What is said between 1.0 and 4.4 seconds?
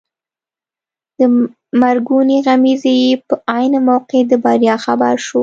د مرګونې غمیزې په عین موقع د